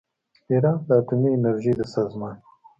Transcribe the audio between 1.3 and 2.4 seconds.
انرژۍ د سازمان